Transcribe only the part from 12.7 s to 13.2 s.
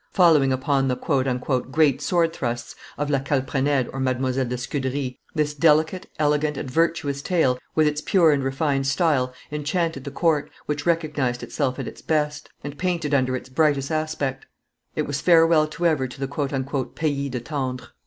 painted